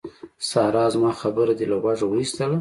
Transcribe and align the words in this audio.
سارا! 0.49 0.85
زما 0.93 1.11
خبره 1.21 1.53
دې 1.59 1.65
له 1.71 1.77
غوږه 1.81 2.05
واېستله. 2.09 2.57